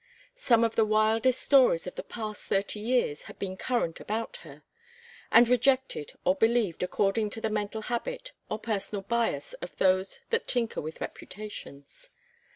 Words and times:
Some 0.33 0.63
of 0.63 0.73
the 0.73 0.83
wildest 0.83 1.43
stories 1.43 1.85
of 1.85 1.93
the 1.93 2.01
past 2.01 2.47
thirty 2.49 2.79
years 2.79 3.25
had 3.29 3.37
been 3.37 3.55
current 3.55 3.99
about 3.99 4.37
her, 4.37 4.63
and 5.31 5.47
rejected 5.47 6.13
or 6.25 6.33
believed 6.33 6.81
according 6.81 7.29
to 7.29 7.39
the 7.39 7.51
mental 7.51 7.83
habit 7.83 8.31
or 8.49 8.57
personal 8.57 9.03
bias 9.03 9.53
of 9.61 9.77
those 9.77 10.19
that 10.31 10.47
tinker 10.47 10.81
with 10.81 11.01
reputations. 11.01 12.09